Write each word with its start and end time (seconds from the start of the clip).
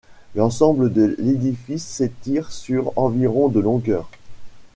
L'ensemble 0.33 0.91
de 0.91 1.15
l'édifice 1.19 1.85
s'étire 1.85 2.51
sur 2.51 2.91
environ 2.97 3.49
de 3.49 3.59
longueur. 3.59 4.09